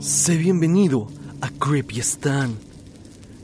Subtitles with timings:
[0.00, 1.08] Sé bienvenido
[1.42, 2.56] a Creepy Stan.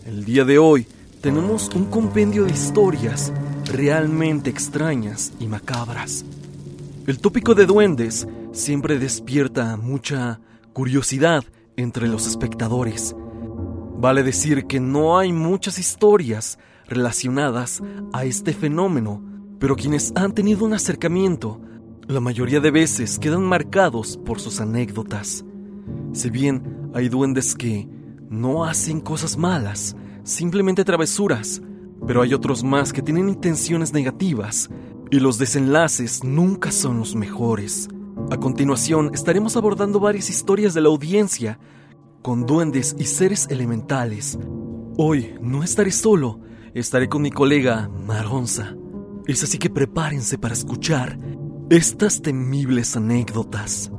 [0.07, 0.87] El día de hoy
[1.21, 3.31] tenemos un compendio de historias
[3.67, 6.25] realmente extrañas y macabras.
[7.07, 10.41] El tópico de duendes siempre despierta mucha
[10.73, 11.45] curiosidad
[11.77, 13.15] entre los espectadores.
[13.99, 17.83] Vale decir que no hay muchas historias relacionadas
[18.15, 19.23] a este fenómeno,
[19.59, 21.61] pero quienes han tenido un acercamiento,
[22.09, 25.45] la mayoría de veces quedan marcados por sus anécdotas.
[26.17, 27.87] Si bien hay duendes que
[28.31, 31.61] no hacen cosas malas, simplemente travesuras,
[32.07, 34.71] pero hay otros más que tienen intenciones negativas
[35.11, 37.91] y los desenlaces nunca son los mejores.
[38.31, 41.59] A continuación estaremos abordando varias historias de la audiencia
[42.23, 44.39] con duendes y seres elementales.
[44.97, 46.41] Hoy no estaré solo,
[46.73, 48.75] estaré con mi colega Maronza.
[49.27, 51.19] Es así que prepárense para escuchar
[51.69, 53.91] estas temibles anécdotas.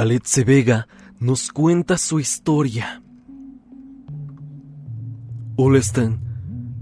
[0.00, 3.02] Aletze Vega nos cuenta su historia.
[5.56, 6.18] Hola Stan,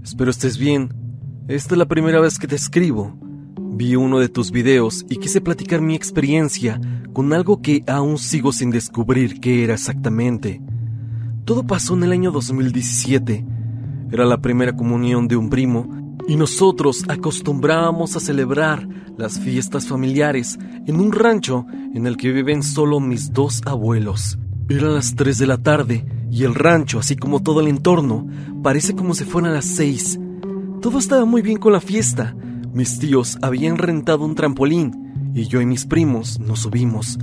[0.01, 0.93] espero estés bien.
[1.49, 3.19] Esta es la primera vez que te escribo.
[3.73, 6.79] Vi uno de tus videos y quise platicar mi experiencia
[7.11, 10.61] con algo que aún sigo sin descubrir qué era exactamente.
[11.43, 13.45] Todo pasó en el año 2017.
[14.13, 15.98] Era la primera comunión de un primo
[16.29, 22.61] y nosotros acostumbrábamos a celebrar las fiestas familiares en un rancho en el que viven
[22.61, 24.37] solo mis dos abuelos.
[24.69, 28.27] Eran las 3 de la tarde y el rancho, así como todo el entorno,
[28.61, 30.19] parece como si fueran las 6.
[30.83, 32.35] Todo estaba muy bien con la fiesta.
[32.75, 37.17] Mis tíos habían rentado un trampolín y yo y mis primos nos subimos.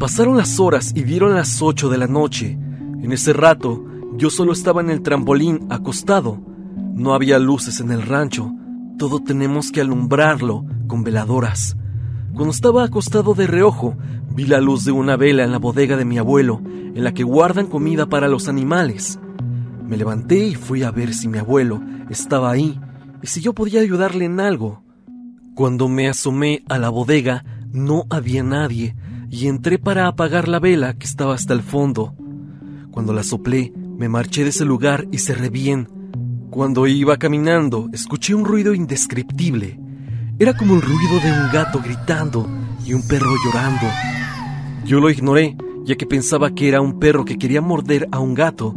[0.00, 2.58] Pasaron las horas y dieron las 8 de la noche.
[3.02, 3.84] En ese rato,
[4.16, 6.40] yo solo estaba en el trampolín acostado
[6.94, 8.52] no había luces en el rancho,
[8.98, 11.76] todo tenemos que alumbrarlo con veladoras.
[12.34, 13.96] Cuando estaba acostado de reojo,
[14.34, 17.24] vi la luz de una vela en la bodega de mi abuelo, en la que
[17.24, 19.18] guardan comida para los animales.
[19.86, 22.78] Me levanté y fui a ver si mi abuelo estaba ahí
[23.22, 24.82] y si yo podía ayudarle en algo.
[25.54, 28.96] Cuando me asomé a la bodega, no había nadie
[29.30, 32.14] y entré para apagar la vela que estaba hasta el fondo.
[32.90, 36.01] Cuando la soplé, me marché de ese lugar y cerré bien
[36.52, 39.80] cuando iba caminando, escuché un ruido indescriptible.
[40.38, 42.46] Era como el ruido de un gato gritando
[42.84, 43.86] y un perro llorando.
[44.84, 48.34] Yo lo ignoré, ya que pensaba que era un perro que quería morder a un
[48.34, 48.74] gato,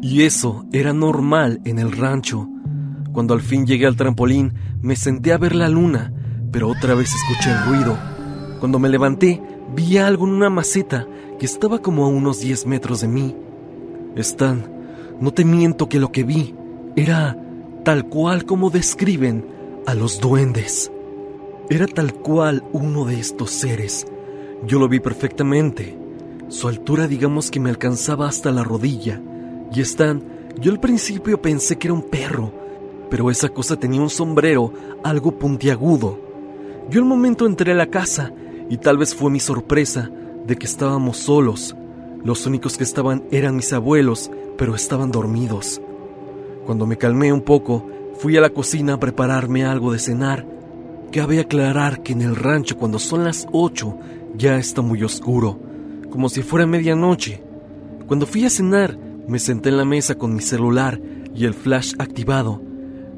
[0.00, 2.48] y eso era normal en el rancho.
[3.12, 6.12] Cuando al fin llegué al trampolín, me senté a ver la luna,
[6.52, 7.98] pero otra vez escuché el ruido.
[8.60, 9.42] Cuando me levanté,
[9.74, 11.08] vi algo en una maceta
[11.40, 13.34] que estaba como a unos 10 metros de mí.
[14.14, 14.64] Stan,
[15.20, 16.54] no te miento que lo que vi
[16.96, 17.36] era
[17.84, 19.46] tal cual como describen
[19.86, 20.90] a los duendes.
[21.68, 24.06] Era tal cual uno de estos seres.
[24.66, 25.96] Yo lo vi perfectamente.
[26.48, 29.20] Su altura digamos que me alcanzaba hasta la rodilla.
[29.72, 30.22] Y Stan,
[30.58, 32.50] yo al principio pensé que era un perro,
[33.10, 34.72] pero esa cosa tenía un sombrero
[35.04, 36.18] algo puntiagudo.
[36.88, 38.32] Yo al momento entré a la casa
[38.70, 40.10] y tal vez fue mi sorpresa
[40.46, 41.76] de que estábamos solos.
[42.24, 45.82] Los únicos que estaban eran mis abuelos, pero estaban dormidos.
[46.66, 47.86] Cuando me calmé un poco,
[48.18, 50.44] fui a la cocina a prepararme algo de cenar.
[51.12, 53.96] Cabe aclarar que en el rancho cuando son las ocho
[54.36, 55.60] ya está muy oscuro,
[56.10, 57.40] como si fuera medianoche.
[58.08, 61.00] Cuando fui a cenar, me senté en la mesa con mi celular
[61.32, 62.60] y el flash activado.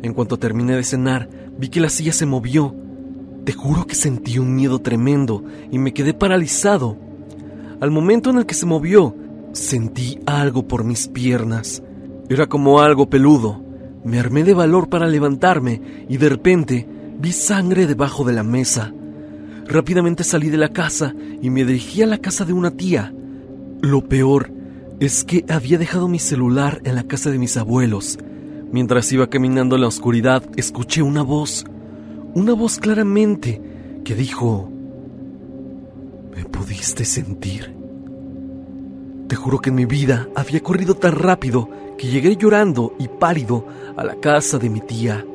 [0.03, 2.75] En cuanto terminé de cenar, vi que la silla se movió.
[3.45, 5.43] Te juro que sentí un miedo tremendo
[5.73, 6.99] y me quedé paralizado.
[7.81, 9.17] Al momento en el que se movió,
[9.53, 11.83] sentí algo por mis piernas.
[12.29, 13.63] Era como algo peludo.
[14.05, 16.87] Me armé de valor para levantarme y de repente
[17.19, 18.93] vi sangre debajo de la mesa.
[19.67, 23.13] Rápidamente salí de la casa y me dirigí a la casa de una tía.
[23.81, 24.51] Lo peor
[25.01, 28.19] es que había dejado mi celular en la casa de mis abuelos.
[28.73, 31.65] Mientras iba caminando en la oscuridad, escuché una voz,
[32.35, 33.61] una voz claramente,
[34.05, 34.71] que dijo,
[36.35, 37.75] ¿me pudiste sentir?
[39.29, 43.67] Te juro que en mi vida había corrido tan rápido que llegué llorando y pálido
[43.97, 45.27] a la casa de mi tía.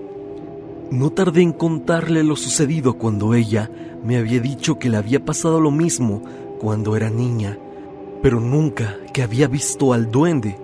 [0.90, 3.70] No tardé en contarle lo sucedido cuando ella
[4.04, 6.24] me había dicho que le había pasado lo mismo
[6.60, 7.58] cuando era niña,
[8.22, 10.58] pero nunca que había visto al duende.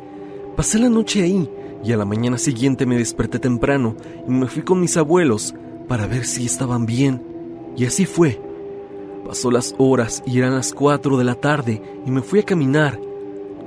[0.56, 1.50] Pasé la noche ahí
[1.84, 3.96] y a la mañana siguiente me desperté temprano
[4.28, 5.54] y me fui con mis abuelos
[5.88, 7.22] para ver si estaban bien.
[7.76, 8.42] Y así fue.
[9.26, 13.00] Pasó las horas y eran las cuatro de la tarde y me fui a caminar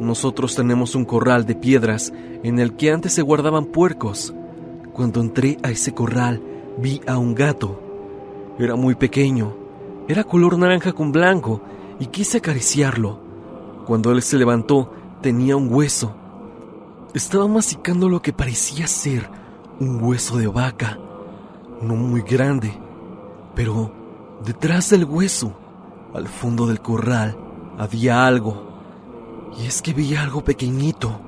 [0.01, 2.13] nosotros tenemos un corral de piedras
[2.43, 4.35] en el que antes se guardaban puercos.
[4.93, 6.43] Cuando entré a ese corral,
[6.79, 7.81] vi a un gato.
[8.59, 9.55] Era muy pequeño,
[10.09, 11.63] era color naranja con blanco
[11.99, 13.21] y quise acariciarlo.
[13.87, 16.15] Cuando él se levantó, tenía un hueso.
[17.15, 19.29] Estaba masticando lo que parecía ser
[19.81, 20.99] un hueso de vaca,
[21.81, 22.73] no muy grande,
[23.55, 23.93] pero
[24.45, 25.53] detrás del hueso,
[26.15, 27.37] al fondo del corral,
[27.79, 28.72] había algo.
[29.59, 31.21] Y es que veía algo pequeñito,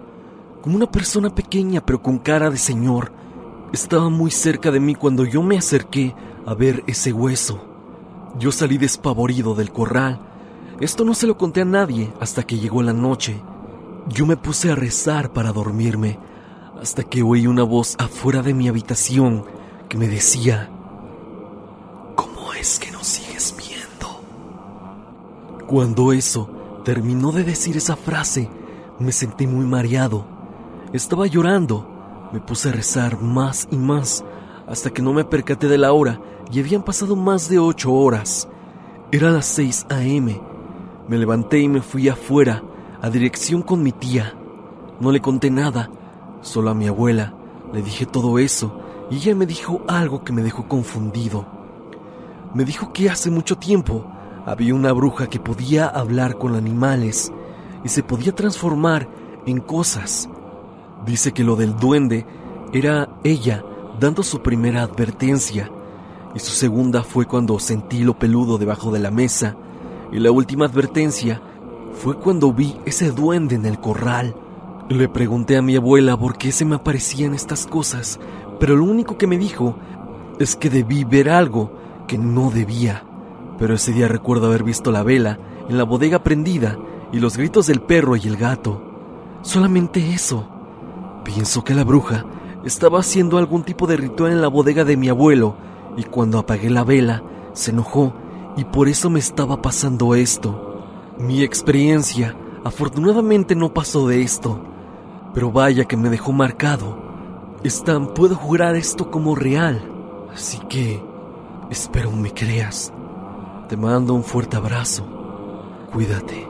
[0.62, 3.12] como una persona pequeña pero con cara de señor.
[3.72, 6.14] Estaba muy cerca de mí cuando yo me acerqué
[6.46, 7.62] a ver ese hueso.
[8.38, 10.20] Yo salí despavorido del corral.
[10.80, 13.40] Esto no se lo conté a nadie hasta que llegó la noche.
[14.08, 16.18] Yo me puse a rezar para dormirme
[16.80, 19.44] hasta que oí una voz afuera de mi habitación
[19.88, 20.70] que me decía,
[22.14, 24.20] ¿cómo es que nos sigues viendo?
[25.66, 26.48] Cuando eso
[26.84, 28.48] terminó de decir esa frase,
[28.98, 30.26] me sentí muy mareado.
[30.92, 31.90] Estaba llorando.
[32.32, 34.25] Me puse a rezar más y más
[34.66, 36.20] hasta que no me percaté de la hora
[36.50, 38.48] y habían pasado más de ocho horas.
[39.12, 40.40] Era las 6 a.m.
[41.08, 42.62] Me levanté y me fui afuera,
[43.00, 44.34] a dirección con mi tía.
[45.00, 45.90] No le conté nada,
[46.40, 47.34] solo a mi abuela.
[47.72, 51.46] Le dije todo eso y ella me dijo algo que me dejó confundido.
[52.54, 54.06] Me dijo que hace mucho tiempo
[54.46, 57.32] había una bruja que podía hablar con animales
[57.82, 59.08] y se podía transformar
[59.46, 60.29] en cosas.
[61.06, 62.26] Dice que lo del duende
[62.73, 63.64] era ella
[64.00, 65.70] dando su primera advertencia
[66.35, 69.56] y su segunda fue cuando sentí lo peludo debajo de la mesa,
[70.11, 71.41] y la última advertencia
[71.93, 74.35] fue cuando vi ese duende en el corral.
[74.88, 78.19] Le pregunté a mi abuela por qué se me aparecían estas cosas,
[78.58, 79.76] pero lo único que me dijo
[80.38, 81.70] es que debí ver algo
[82.08, 83.05] que no debía.
[83.58, 86.78] Pero ese día recuerdo haber visto la vela en la bodega prendida
[87.12, 88.82] y los gritos del perro y el gato.
[89.42, 90.48] Solamente eso.
[91.24, 92.24] Pienso que la bruja
[92.64, 95.56] estaba haciendo algún tipo de ritual en la bodega de mi abuelo
[95.96, 97.22] y cuando apagué la vela
[97.52, 98.14] se enojó
[98.56, 100.82] y por eso me estaba pasando esto.
[101.18, 104.60] Mi experiencia afortunadamente no pasó de esto,
[105.32, 106.98] pero vaya que me dejó marcado.
[107.62, 109.82] Stan, puedo jurar esto como real,
[110.32, 111.02] así que
[111.70, 112.92] espero me creas.
[113.69, 115.06] Te mando un fuerte abrazo.
[115.90, 116.46] Cuídate.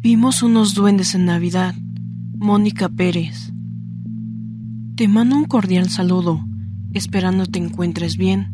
[0.00, 1.76] Vimos unos duendes en Navidad.
[2.36, 3.52] Mónica Pérez.
[4.96, 6.44] Te mando un cordial saludo,
[6.92, 8.52] esperando te encuentres bien.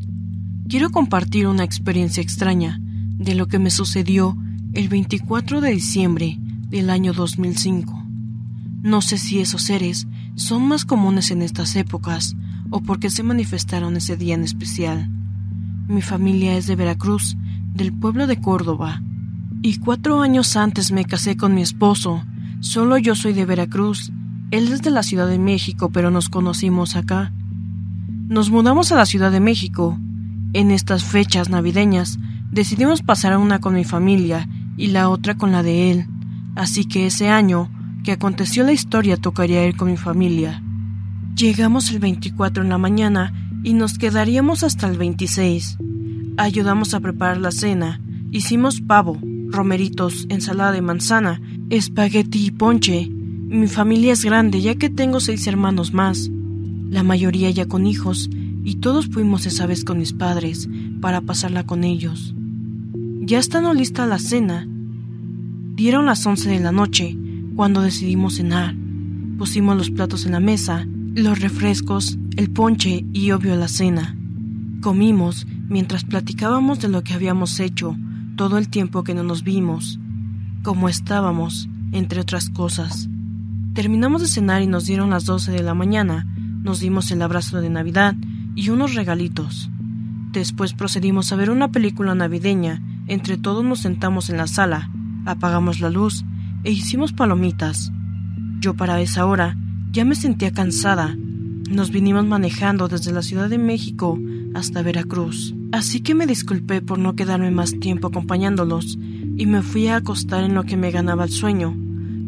[0.69, 4.37] Quiero compartir una experiencia extraña de lo que me sucedió
[4.75, 6.37] el 24 de diciembre
[6.69, 8.01] del año 2005.
[8.83, 12.37] No sé si esos seres son más comunes en estas épocas
[12.71, 15.11] o porque se manifestaron ese día en especial.
[15.89, 17.37] Mi familia es de Veracruz,
[17.75, 19.03] del pueblo de Córdoba,
[19.63, 22.25] y cuatro años antes me casé con mi esposo.
[22.61, 24.11] Solo yo soy de Veracruz.
[24.51, 27.33] Él es de la Ciudad de México, pero nos conocimos acá.
[28.29, 29.99] Nos mudamos a la Ciudad de México.
[30.55, 32.19] En estas fechas navideñas
[32.51, 34.49] decidimos pasar una con mi familia
[34.79, 36.07] y la otra con la de él.
[36.57, 37.71] Así que ese año
[38.11, 40.65] que aconteció la historia tocaría ir con mi familia.
[41.37, 45.79] Llegamos el 24 en la mañana y nos quedaríamos hasta el 26.
[46.37, 48.01] Ayudamos a preparar la cena.
[48.33, 49.17] Hicimos pavo,
[49.51, 51.41] romeritos, ensalada de manzana,
[51.71, 53.09] espagueti y ponche.
[53.09, 56.33] Mi familia es grande ya que tengo seis hermanos más,
[56.89, 58.29] la mayoría ya con hijos,
[58.65, 60.69] y todos fuimos esa vez con mis padres
[61.01, 62.35] para pasarla con ellos.
[63.21, 64.67] Ya estando lista la cena,
[65.77, 67.17] dieron las once de la noche
[67.61, 68.75] cuando decidimos cenar.
[69.37, 74.17] Pusimos los platos en la mesa, los refrescos, el ponche y obvio la cena.
[74.81, 77.99] Comimos mientras platicábamos de lo que habíamos hecho
[78.35, 80.01] todo el tiempo que no nos vimos,
[80.63, 83.11] como estábamos, entre otras cosas.
[83.75, 86.27] Terminamos de cenar y nos dieron las doce de la mañana,
[86.63, 88.17] nos dimos el abrazo de Navidad
[88.55, 89.71] y unos regalitos.
[90.33, 94.91] Después procedimos a ver una película navideña, entre todos nos sentamos en la sala,
[95.27, 96.25] apagamos la luz
[96.65, 97.93] e hicimos palomitas.
[98.61, 99.57] Yo para esa hora
[99.93, 101.17] ya me sentía cansada.
[101.71, 104.19] Nos vinimos manejando desde la Ciudad de México
[104.55, 105.55] hasta Veracruz.
[105.73, 108.99] Así que me disculpé por no quedarme más tiempo acompañándolos
[109.37, 111.77] y me fui a acostar en lo que me ganaba el sueño.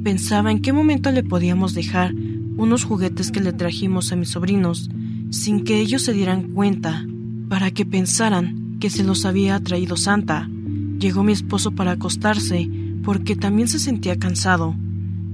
[0.05, 2.15] Pensaba en qué momento le podíamos dejar
[2.57, 4.91] unos juguetes que le trajimos a mis sobrinos
[5.31, 7.07] sin que ellos se dieran cuenta,
[7.49, 10.49] para que pensaran que se los había traído Santa.
[10.99, 12.69] Llegó mi esposo para acostarse
[13.03, 14.75] porque también se sentía cansado.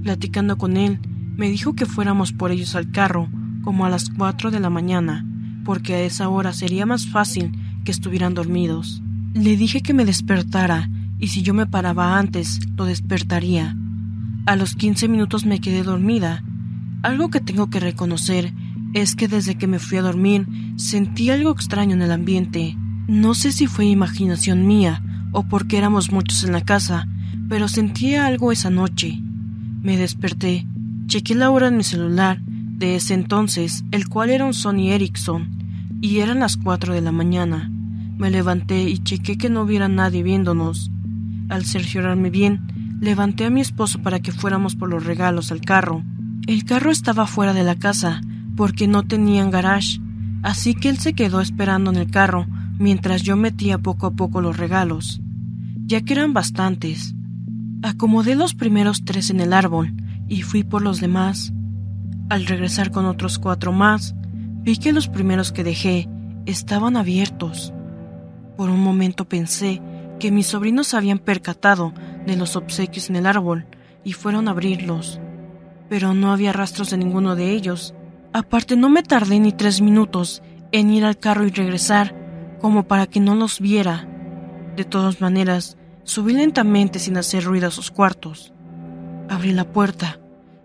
[0.03, 0.99] Platicando con él,
[1.35, 3.29] me dijo que fuéramos por ellos al carro
[3.63, 5.25] como a las cuatro de la mañana
[5.69, 7.51] porque a esa hora sería más fácil
[7.83, 9.03] que estuvieran dormidos.
[9.35, 13.77] Le dije que me despertara y si yo me paraba antes, lo despertaría.
[14.47, 16.43] A los quince minutos me quedé dormida
[17.03, 18.51] Algo que tengo que reconocer
[18.95, 20.47] es que desde que me fui a dormir
[20.77, 22.75] sentí algo extraño en el ambiente.
[23.07, 27.07] No sé si fue imaginación mía o porque éramos muchos en la casa,
[27.49, 29.19] pero sentí algo esa noche.
[29.81, 30.65] Me desperté,
[31.07, 35.49] chequé la hora en mi celular de ese entonces, el cual era un Sony Ericsson,
[35.99, 37.69] y eran las cuatro de la mañana.
[38.17, 40.91] Me levanté y chequé que no hubiera nadie viéndonos.
[41.49, 46.03] Al cerciorarme bien, levanté a mi esposo para que fuéramos por los regalos al carro.
[46.47, 48.21] El carro estaba fuera de la casa,
[48.55, 49.99] porque no tenían garage,
[50.43, 52.45] así que él se quedó esperando en el carro
[52.77, 55.21] mientras yo metía poco a poco los regalos,
[55.85, 57.13] ya que eran bastantes.
[57.81, 59.93] Acomodé los primeros tres en el árbol
[60.27, 61.53] y fui por los demás.
[62.29, 64.15] Al regresar con otros cuatro más,
[64.63, 66.09] vi que los primeros que dejé
[66.45, 67.73] estaban abiertos.
[68.57, 69.81] Por un momento pensé
[70.19, 71.93] que mis sobrinos habían percatado
[72.27, 73.65] de los obsequios en el árbol
[74.03, 75.21] y fueron a abrirlos,
[75.87, 77.95] pero no había rastros de ninguno de ellos.
[78.33, 80.43] Aparte no me tardé ni tres minutos
[80.73, 82.13] en ir al carro y regresar,
[82.59, 84.05] como para que no los viera.
[84.75, 85.77] De todas maneras,
[86.09, 88.51] subí lentamente sin hacer ruido a sus cuartos.
[89.29, 90.19] Abrí la puerta,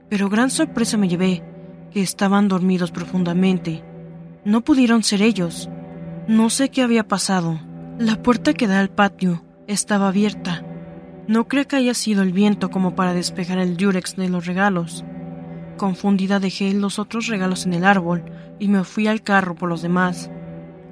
[0.08, 1.44] pero gran sorpresa me llevé
[1.92, 3.84] que estaban dormidos profundamente.
[4.46, 5.68] No pudieron ser ellos.
[6.28, 7.60] No sé qué había pasado.
[7.98, 10.64] La puerta que da al patio estaba abierta.
[11.28, 15.04] No creo que haya sido el viento como para despejar el durex de los regalos.
[15.76, 18.24] Confundida dejé los otros regalos en el árbol
[18.58, 20.30] y me fui al carro por los demás.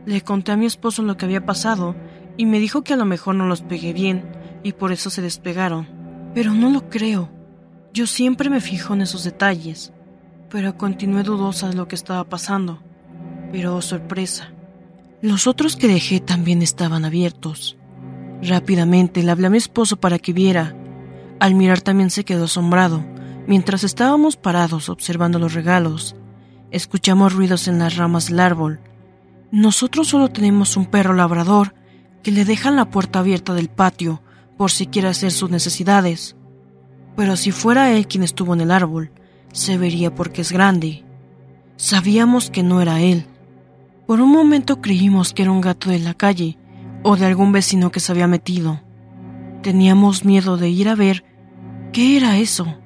[0.04, 1.96] Le conté a mi esposo lo que había pasado
[2.36, 5.22] y me dijo que a lo mejor no los pegué bien y por eso se
[5.22, 5.86] despegaron.
[6.34, 7.30] Pero no lo creo.
[7.92, 9.92] Yo siempre me fijo en esos detalles
[10.52, 12.82] pero continué dudosa de lo que estaba pasando.
[13.52, 14.52] Pero, oh, sorpresa,
[15.22, 17.78] los otros que dejé también estaban abiertos.
[18.42, 20.76] Rápidamente le hablé a mi esposo para que viera.
[21.40, 23.02] Al mirar también se quedó asombrado.
[23.46, 26.16] Mientras estábamos parados observando los regalos,
[26.70, 28.80] escuchamos ruidos en las ramas del árbol.
[29.50, 31.74] Nosotros solo tenemos un perro labrador
[32.22, 34.21] que le dejan la puerta abierta del patio
[34.62, 36.36] por si quiere hacer sus necesidades.
[37.16, 39.10] Pero si fuera él quien estuvo en el árbol,
[39.52, 41.04] se vería porque es grande.
[41.74, 43.26] Sabíamos que no era él.
[44.06, 46.58] Por un momento creímos que era un gato de la calle
[47.02, 48.80] o de algún vecino que se había metido.
[49.62, 51.24] Teníamos miedo de ir a ver
[51.92, 52.76] qué era eso.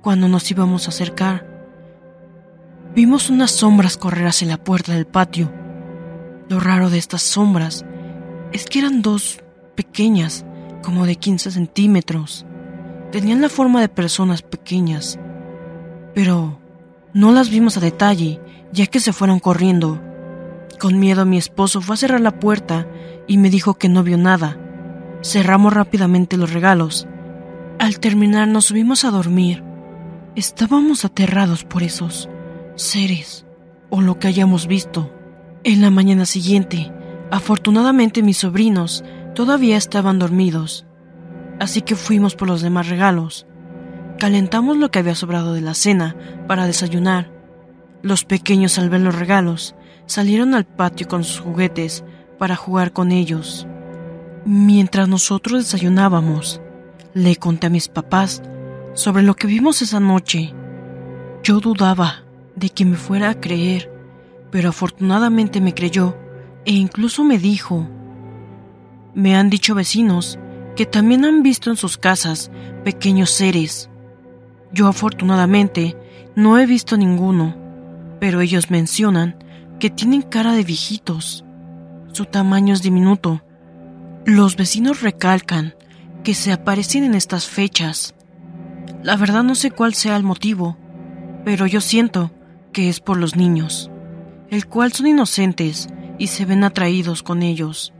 [0.00, 1.46] Cuando nos íbamos a acercar,
[2.94, 5.52] vimos unas sombras correr hacia la puerta del patio.
[6.48, 7.84] Lo raro de estas sombras
[8.54, 9.40] es que eran dos
[9.76, 10.46] pequeñas,
[10.82, 12.46] como de 15 centímetros.
[13.10, 15.18] Tenían la forma de personas pequeñas
[16.14, 16.58] pero
[17.12, 18.40] no las vimos a detalle,
[18.72, 20.00] ya que se fueron corriendo.
[20.78, 22.86] Con miedo mi esposo fue a cerrar la puerta
[23.26, 24.58] y me dijo que no vio nada.
[25.22, 27.06] Cerramos rápidamente los regalos.
[27.78, 29.62] Al terminar nos subimos a dormir.
[30.34, 32.28] Estábamos aterrados por esos
[32.74, 33.46] seres
[33.90, 35.12] o lo que hayamos visto.
[35.64, 36.90] En la mañana siguiente,
[37.30, 40.86] afortunadamente mis sobrinos todavía estaban dormidos,
[41.60, 43.46] así que fuimos por los demás regalos.
[44.18, 47.30] Calentamos lo que había sobrado de la cena para desayunar.
[48.02, 49.74] Los pequeños al ver los regalos
[50.06, 52.04] salieron al patio con sus juguetes
[52.38, 53.66] para jugar con ellos.
[54.44, 56.60] Mientras nosotros desayunábamos,
[57.14, 58.42] le conté a mis papás
[58.94, 60.54] sobre lo que vimos esa noche.
[61.42, 62.24] Yo dudaba
[62.56, 63.90] de que me fuera a creer,
[64.50, 66.16] pero afortunadamente me creyó
[66.64, 67.88] e incluso me dijo,
[69.14, 70.38] me han dicho vecinos
[70.76, 72.50] que también han visto en sus casas
[72.84, 73.90] pequeños seres
[74.72, 75.96] yo afortunadamente
[76.34, 77.54] no he visto ninguno,
[78.20, 79.36] pero ellos mencionan
[79.78, 81.44] que tienen cara de viejitos.
[82.12, 83.42] Su tamaño es diminuto.
[84.24, 85.74] Los vecinos recalcan
[86.24, 88.14] que se aparecen en estas fechas.
[89.02, 90.78] La verdad no sé cuál sea el motivo,
[91.44, 92.30] pero yo siento
[92.72, 93.90] que es por los niños,
[94.48, 95.88] el cual son inocentes
[96.18, 97.92] y se ven atraídos con ellos.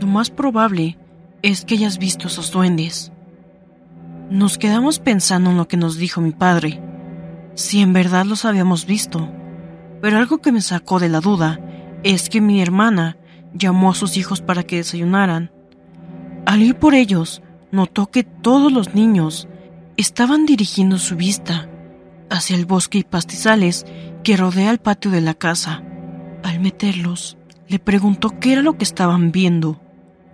[0.00, 0.98] Lo más probable
[1.42, 3.12] es que hayas visto esos duendes.
[4.30, 6.82] Nos quedamos pensando en lo que nos dijo mi padre,
[7.54, 9.30] si en verdad los habíamos visto.
[10.02, 11.60] Pero algo que me sacó de la duda
[12.02, 13.16] es que mi hermana
[13.54, 15.50] llamó a sus hijos para que desayunaran.
[16.44, 19.48] Al ir por ellos, notó que todos los niños
[19.96, 21.68] estaban dirigiendo su vista
[22.28, 23.86] hacia el bosque y pastizales
[24.22, 25.82] que rodea el patio de la casa.
[26.42, 27.38] Al meterlos,
[27.68, 29.80] le preguntó qué era lo que estaban viendo.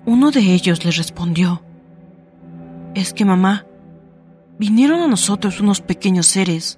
[0.05, 1.63] Uno de ellos le respondió,
[2.95, 3.67] Es que mamá,
[4.59, 6.77] vinieron a nosotros unos pequeños seres.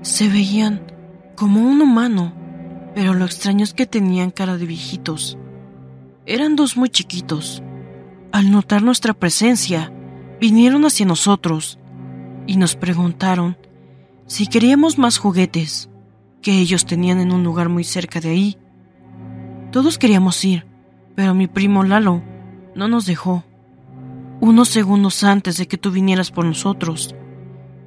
[0.00, 0.82] Se veían
[1.36, 2.32] como un humano,
[2.94, 5.36] pero lo extraño es que tenían cara de viejitos.
[6.24, 7.62] Eran dos muy chiquitos.
[8.32, 9.92] Al notar nuestra presencia,
[10.40, 11.78] vinieron hacia nosotros
[12.46, 13.58] y nos preguntaron
[14.26, 15.90] si queríamos más juguetes,
[16.40, 18.58] que ellos tenían en un lugar muy cerca de ahí.
[19.70, 20.66] Todos queríamos ir,
[21.14, 22.22] pero mi primo Lalo
[22.74, 23.44] no nos dejó.
[24.40, 27.14] Unos segundos antes de que tú vinieras por nosotros,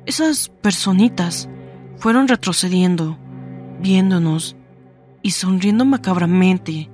[0.05, 1.49] esas personitas
[1.97, 3.17] fueron retrocediendo,
[3.81, 4.55] viéndonos
[5.21, 6.89] y sonriendo macabramente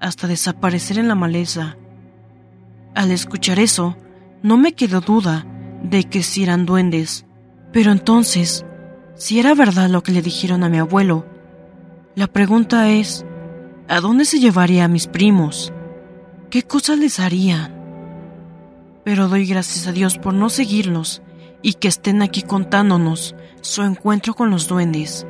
[0.00, 1.76] hasta desaparecer en la maleza.
[2.94, 3.96] Al escuchar eso,
[4.42, 5.46] no me quedó duda
[5.82, 7.26] de que si eran duendes,
[7.72, 8.64] pero entonces,
[9.14, 11.26] si era verdad lo que le dijeron a mi abuelo,
[12.14, 13.24] la pregunta es,
[13.88, 15.72] ¿a dónde se llevaría a mis primos?
[16.50, 17.74] ¿Qué cosas les harían?
[19.04, 21.20] Pero doy gracias a Dios por no seguirlos
[21.60, 25.26] y que estén aquí contándonos su encuentro con los duendes.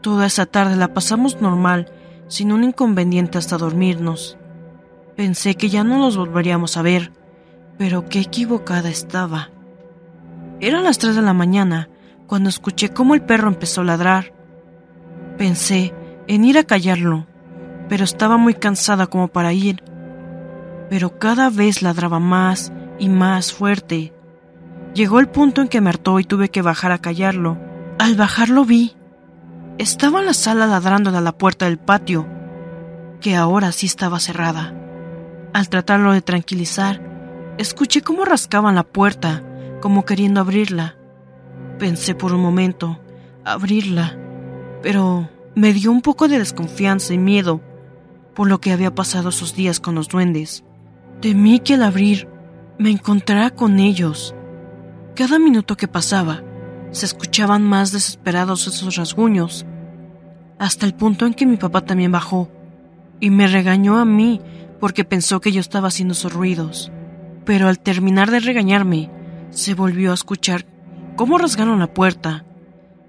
[0.00, 1.92] Toda esa tarde la pasamos normal,
[2.28, 4.38] sin un inconveniente hasta dormirnos.
[5.14, 7.12] Pensé que ya no los volveríamos a ver,
[7.76, 9.50] pero qué equivocada estaba.
[10.58, 11.90] Era las tres de la mañana
[12.26, 14.32] cuando escuché cómo el perro empezó a ladrar.
[15.36, 15.92] Pensé
[16.28, 17.26] en ir a callarlo,
[17.90, 19.82] pero estaba muy cansada como para ir.
[20.94, 24.12] Pero cada vez ladraba más y más fuerte.
[24.94, 27.58] Llegó el punto en que me hartó y tuve que bajar a callarlo.
[27.98, 28.94] Al bajar lo vi.
[29.76, 32.28] Estaba en la sala ladrándole a la puerta del patio,
[33.20, 34.72] que ahora sí estaba cerrada.
[35.52, 37.02] Al tratarlo de tranquilizar,
[37.58, 39.42] escuché cómo rascaban la puerta,
[39.82, 40.94] como queriendo abrirla.
[41.80, 43.00] Pensé por un momento,
[43.44, 44.16] abrirla,
[44.80, 47.62] pero me dio un poco de desconfianza y miedo
[48.32, 50.63] por lo que había pasado esos días con los duendes.
[51.24, 52.28] Temí que al abrir
[52.78, 54.34] me encontrara con ellos
[55.16, 56.42] cada minuto que pasaba,
[56.90, 59.64] se escuchaban más desesperados esos rasguños,
[60.58, 62.50] hasta el punto en que mi papá también bajó
[63.20, 64.42] y me regañó a mí
[64.78, 66.92] porque pensó que yo estaba haciendo esos ruidos.
[67.46, 69.10] Pero al terminar de regañarme,
[69.48, 70.66] se volvió a escuchar
[71.16, 72.44] cómo rasgaron la puerta.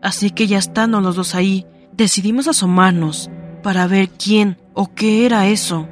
[0.01, 3.29] Así que ya estando los dos ahí, decidimos asomarnos
[3.61, 5.89] para ver quién o qué era eso.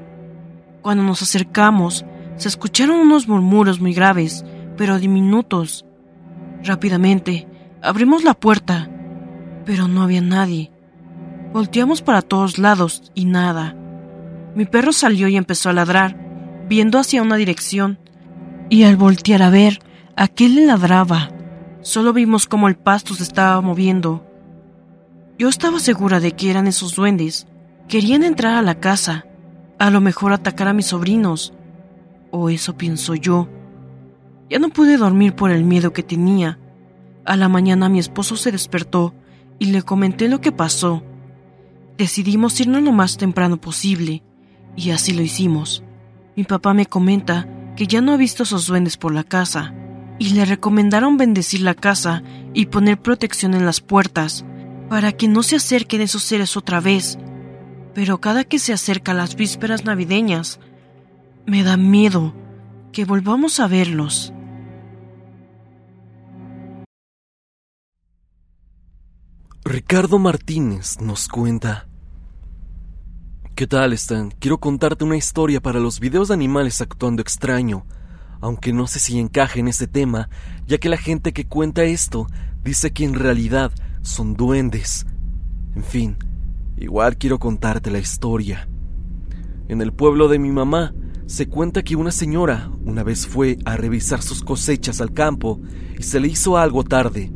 [0.82, 2.06] Cuando nos acercamos,
[2.38, 4.46] se escucharon unos murmuros muy graves,
[4.78, 5.86] pero diminutos,
[6.64, 7.46] Rápidamente,
[7.82, 8.90] abrimos la puerta,
[9.66, 10.72] pero no había nadie.
[11.52, 13.76] Volteamos para todos lados y nada.
[14.56, 16.18] Mi perro salió y empezó a ladrar,
[16.70, 18.00] viendo hacia una dirección,
[18.70, 19.82] y al voltear a ver,
[20.16, 21.32] a qué le ladraba.
[21.82, 24.26] Solo vimos cómo el pasto se estaba moviendo.
[25.38, 27.46] Yo estaba segura de que eran esos duendes.
[27.90, 29.26] Querían entrar a la casa,
[29.80, 31.54] a lo mejor atacar a mis sobrinos.
[32.36, 33.48] O eso pienso yo.
[34.50, 36.58] Ya no pude dormir por el miedo que tenía.
[37.26, 39.14] A la mañana mi esposo se despertó
[39.60, 41.04] y le comenté lo que pasó.
[41.96, 44.24] Decidimos irnos lo más temprano posible,
[44.76, 45.84] y así lo hicimos.
[46.36, 49.76] Mi papá me comenta que ya no ha visto esos duendes por la casa,
[50.18, 52.24] y le recomendaron bendecir la casa
[52.56, 54.44] y poner protección en las puertas,
[54.90, 57.20] para que no se acerquen esos seres otra vez.
[57.94, 60.60] Pero cada que se acerca las vísperas navideñas,
[61.46, 62.34] me da miedo
[62.92, 64.34] que volvamos a verlos.
[69.66, 71.88] Ricardo Martínez nos cuenta.
[73.56, 74.32] ¿Qué tal, Stan?
[74.40, 77.86] Quiero contarte una historia para los videos de animales actuando extraño,
[78.42, 80.30] aunque no sé si encaje en ese tema,
[80.68, 82.28] ya que la gente que cuenta esto
[82.64, 85.06] dice que en realidad son duendes.
[85.76, 86.18] En fin,
[86.78, 88.68] igual quiero contarte la historia.
[89.68, 90.94] En el pueblo de mi mamá,
[91.26, 95.62] se cuenta que una señora una vez fue a revisar sus cosechas al campo
[95.98, 97.32] y se le hizo algo tarde,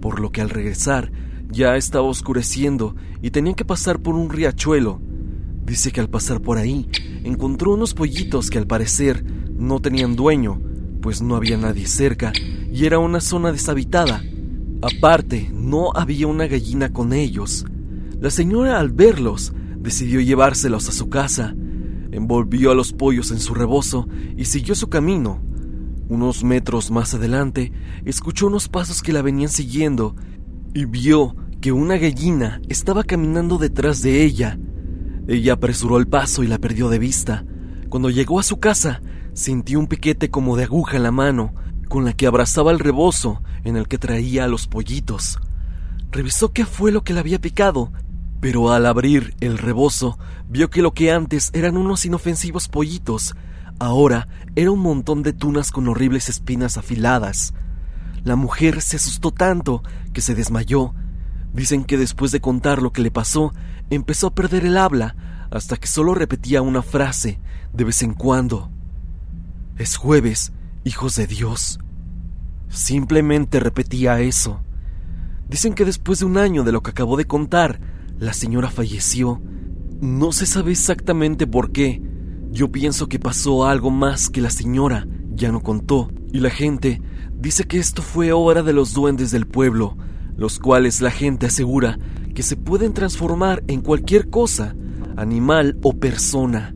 [0.00, 1.12] por lo que al regresar
[1.50, 5.00] ya estaba oscureciendo y tenían que pasar por un riachuelo.
[5.64, 6.88] Dice que al pasar por ahí
[7.24, 10.60] encontró unos pollitos que al parecer no tenían dueño,
[11.00, 12.32] pues no había nadie cerca
[12.72, 14.22] y era una zona deshabitada.
[14.82, 17.64] Aparte, no había una gallina con ellos.
[18.20, 21.54] La señora al verlos decidió llevárselos a su casa
[22.12, 25.42] envolvió a los pollos en su rebozo y siguió su camino.
[26.08, 27.72] Unos metros más adelante,
[28.04, 30.16] escuchó unos pasos que la venían siguiendo
[30.74, 34.58] y vio que una gallina estaba caminando detrás de ella.
[35.26, 37.44] Ella apresuró el paso y la perdió de vista.
[37.88, 39.02] Cuando llegó a su casa,
[39.34, 41.54] sintió un piquete como de aguja en la mano,
[41.88, 45.38] con la que abrazaba el rebozo en el que traía a los pollitos.
[46.10, 47.92] Revisó qué fue lo que le había picado
[48.40, 53.34] pero al abrir el rebozo, vio que lo que antes eran unos inofensivos pollitos,
[53.78, 57.54] ahora era un montón de tunas con horribles espinas afiladas.
[58.24, 60.94] La mujer se asustó tanto que se desmayó.
[61.52, 63.52] Dicen que después de contar lo que le pasó,
[63.90, 65.16] empezó a perder el habla
[65.50, 67.40] hasta que solo repetía una frase
[67.72, 68.70] de vez en cuando.
[69.76, 70.52] Es jueves,
[70.84, 71.78] hijos de Dios.
[72.68, 74.60] Simplemente repetía eso.
[75.48, 77.80] Dicen que después de un año de lo que acabo de contar,
[78.18, 79.40] la señora falleció.
[80.00, 82.02] No se sabe exactamente por qué.
[82.50, 85.06] Yo pienso que pasó algo más que la señora
[85.38, 87.00] ya no contó, y la gente
[87.34, 89.96] dice que esto fue obra de los duendes del pueblo,
[90.36, 91.98] los cuales la gente asegura
[92.34, 94.74] que se pueden transformar en cualquier cosa,
[95.16, 96.74] animal o persona.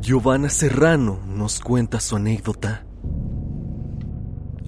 [0.00, 2.86] Giovanna Serrano nos cuenta su anécdota.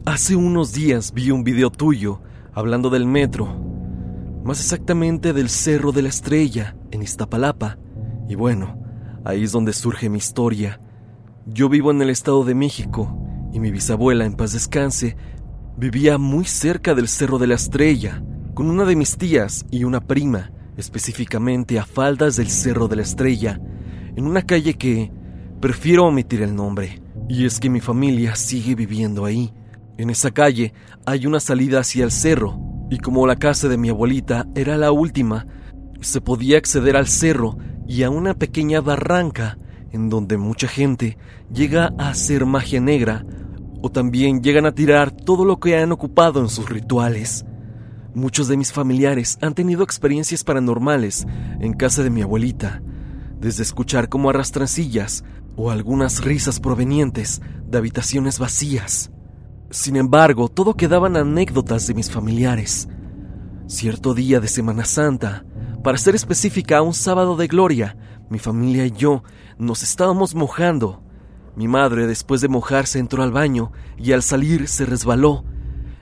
[0.05, 2.21] Hace unos días vi un video tuyo
[2.53, 3.47] hablando del metro,
[4.43, 7.79] más exactamente del Cerro de la Estrella en Iztapalapa.
[8.29, 8.83] Y bueno,
[9.25, 10.81] ahí es donde surge mi historia.
[11.47, 13.17] Yo vivo en el Estado de México
[13.53, 15.17] y mi bisabuela, en paz descanse,
[15.77, 20.01] vivía muy cerca del Cerro de la Estrella, con una de mis tías y una
[20.01, 23.61] prima, específicamente a faldas del Cerro de la Estrella,
[24.17, 25.13] en una calle que
[25.61, 27.01] prefiero omitir el nombre.
[27.29, 29.55] Y es que mi familia sigue viviendo ahí.
[30.03, 30.75] En esa calle
[31.07, 32.59] hay una salida hacia el cerro,
[32.91, 35.47] y como la casa de mi abuelita era la última,
[36.01, 39.59] se podía acceder al cerro y a una pequeña barranca
[39.93, 41.19] en donde mucha gente
[41.55, 43.25] llega a hacer magia negra
[43.81, 47.45] o también llegan a tirar todo lo que han ocupado en sus rituales.
[48.13, 51.29] Muchos de mis familiares han tenido experiencias paranormales
[51.61, 52.83] en casa de mi abuelita,
[53.39, 55.23] desde escuchar cómo arrastran sillas
[55.55, 59.13] o algunas risas provenientes de habitaciones vacías.
[59.73, 62.91] Sin embargo, todo quedaban anécdotas de mis familiares.
[63.67, 65.47] Cierto día de Semana Santa,
[65.83, 67.97] para ser específica, un sábado de gloria,
[68.29, 69.23] mi familia y yo
[69.57, 71.03] nos estábamos mojando.
[71.57, 75.43] Mi madre, después de mojarse, entró al baño y al salir se resbaló.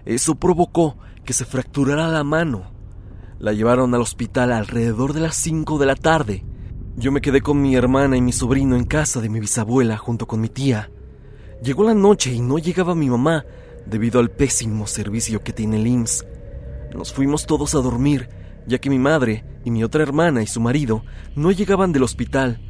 [0.05, 2.73] Eso provocó que se fracturara la mano.
[3.39, 6.45] La llevaron al hospital alrededor de las 5 de la tarde.
[6.97, 10.27] Yo me quedé con mi hermana y mi sobrino en casa de mi bisabuela junto
[10.27, 10.91] con mi tía.
[11.63, 13.45] Llegó la noche y no llegaba mi mamá
[13.91, 16.25] debido al pésimo servicio que tiene el IMSS.
[16.95, 18.29] Nos fuimos todos a dormir,
[18.67, 22.61] ya que mi madre y mi otra hermana y su marido no llegaban del hospital.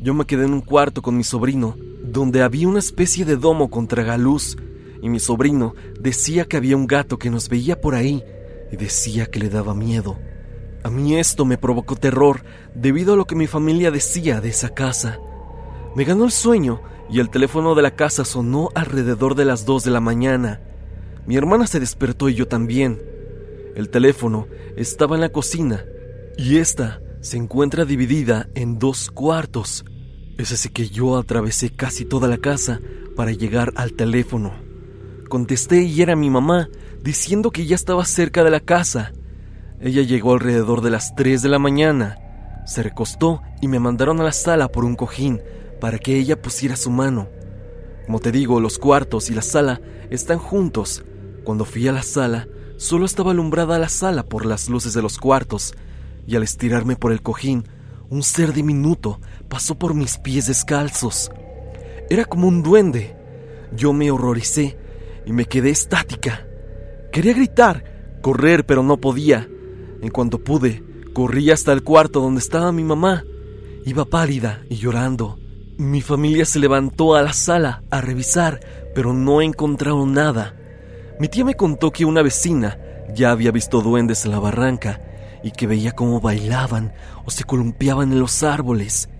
[0.00, 3.70] Yo me quedé en un cuarto con mi sobrino, donde había una especie de domo
[3.70, 4.56] con tragaluz,
[5.02, 8.22] y mi sobrino decía que había un gato que nos veía por ahí
[8.72, 10.18] y decía que le daba miedo.
[10.82, 14.70] A mí esto me provocó terror debido a lo que mi familia decía de esa
[14.70, 15.18] casa.
[15.96, 19.82] Me ganó el sueño y el teléfono de la casa sonó alrededor de las 2
[19.82, 20.60] de la mañana.
[21.24, 23.00] Mi hermana se despertó y yo también.
[23.74, 25.86] El teléfono estaba en la cocina
[26.36, 29.86] y esta se encuentra dividida en dos cuartos.
[30.36, 32.78] Es así que yo atravesé casi toda la casa
[33.16, 34.52] para llegar al teléfono.
[35.30, 36.68] Contesté y era mi mamá
[37.02, 39.14] diciendo que ya estaba cerca de la casa.
[39.80, 42.18] Ella llegó alrededor de las 3 de la mañana.
[42.66, 45.40] Se recostó y me mandaron a la sala por un cojín
[45.80, 47.28] para que ella pusiera su mano.
[48.06, 51.04] Como te digo, los cuartos y la sala están juntos.
[51.44, 55.18] Cuando fui a la sala, solo estaba alumbrada la sala por las luces de los
[55.18, 55.74] cuartos,
[56.26, 57.64] y al estirarme por el cojín,
[58.08, 61.30] un ser diminuto pasó por mis pies descalzos.
[62.08, 63.16] Era como un duende.
[63.76, 64.78] Yo me horroricé
[65.24, 66.46] y me quedé estática.
[67.12, 69.48] Quería gritar, correr, pero no podía.
[70.00, 73.24] En cuanto pude, corrí hasta el cuarto donde estaba mi mamá.
[73.84, 75.38] Iba pálida y llorando.
[75.78, 78.60] Mi familia se levantó a la sala a revisar,
[78.94, 80.56] pero no encontraron nada.
[81.20, 82.78] Mi tía me contó que una vecina
[83.14, 85.02] ya había visto duendes en la barranca
[85.42, 86.94] y que veía cómo bailaban
[87.26, 89.10] o se columpiaban en los árboles.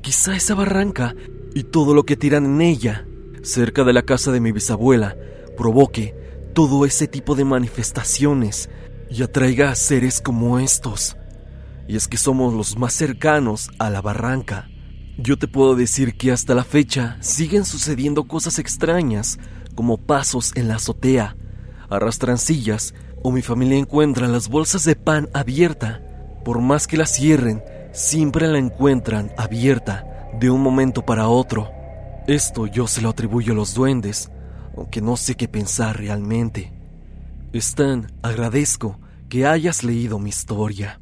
[0.00, 1.14] Quizá esa barranca
[1.54, 3.06] y todo lo que tiran en ella,
[3.42, 5.16] cerca de la casa de mi bisabuela,
[5.56, 6.16] provoque
[6.52, 8.70] todo ese tipo de manifestaciones
[9.08, 11.16] y atraiga a seres como estos.
[11.86, 14.68] Y es que somos los más cercanos a la barranca.
[15.18, 19.38] Yo te puedo decir que hasta la fecha siguen sucediendo cosas extrañas,
[19.74, 21.36] como pasos en la azotea,
[21.90, 26.00] arrastran sillas o mi familia encuentra las bolsas de pan abierta.
[26.44, 31.70] Por más que la cierren, siempre la encuentran abierta de un momento para otro.
[32.26, 34.30] Esto yo se lo atribuyo a los duendes,
[34.76, 36.72] aunque no sé qué pensar realmente.
[37.52, 38.98] Stan, agradezco
[39.28, 41.01] que hayas leído mi historia.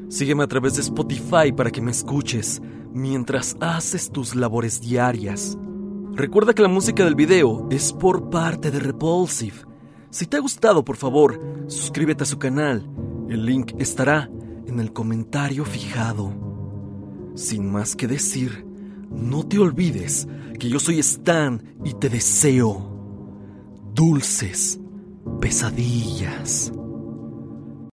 [0.09, 5.57] Sígueme a través de Spotify para que me escuches mientras haces tus labores diarias.
[6.11, 9.55] Recuerda que la música del video es por parte de Repulsive.
[10.09, 12.85] Si te ha gustado, por favor, suscríbete a su canal.
[13.29, 14.29] El link estará
[14.67, 16.33] en el comentario fijado.
[17.35, 18.65] Sin más que decir,
[19.09, 20.27] no te olvides
[20.59, 22.90] que yo soy Stan y te deseo
[23.93, 24.79] dulces
[25.39, 26.71] pesadillas.